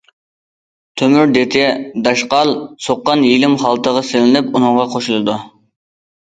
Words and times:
تۆمۈر 1.01 1.29
دېتى، 1.35 1.65
داشقال، 2.07 2.55
سوققان 2.87 3.23
يېلىم 3.29 3.55
خالتىغا 3.67 4.05
سېلىنىپ 4.11 4.53
ئۇنىڭغا 4.57 4.91
قوشۇلىدۇ. 4.99 5.41